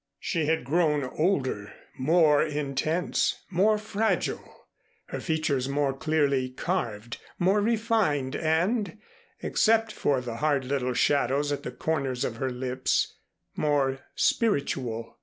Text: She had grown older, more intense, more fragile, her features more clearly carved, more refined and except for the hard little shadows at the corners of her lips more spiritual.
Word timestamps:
She 0.19 0.47
had 0.47 0.63
grown 0.63 1.03
older, 1.03 1.73
more 1.95 2.41
intense, 2.41 3.43
more 3.51 3.77
fragile, 3.77 4.65
her 5.09 5.19
features 5.21 5.69
more 5.69 5.93
clearly 5.95 6.49
carved, 6.49 7.19
more 7.37 7.61
refined 7.61 8.35
and 8.35 8.97
except 9.43 9.91
for 9.91 10.19
the 10.19 10.37
hard 10.37 10.65
little 10.65 10.95
shadows 10.95 11.51
at 11.51 11.61
the 11.61 11.71
corners 11.71 12.25
of 12.25 12.37
her 12.37 12.49
lips 12.49 13.13
more 13.55 13.99
spiritual. 14.15 15.19